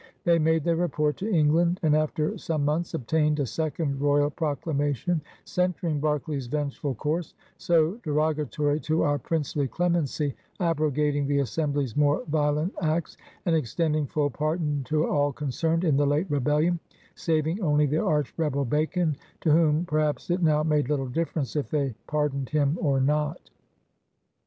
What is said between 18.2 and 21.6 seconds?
rebel Bacon— to whom per haps it now made Ettle difference